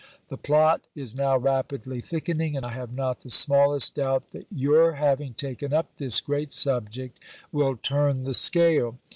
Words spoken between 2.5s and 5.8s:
and I have not the smallest doubt that your having taken